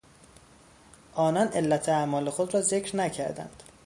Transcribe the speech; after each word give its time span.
آنان 1.13 1.47
علت 1.47 1.89
اعمال 1.89 2.29
خود 2.29 2.53
را 2.53 2.61
ذکر 2.61 2.95
نکردند. 2.95 3.63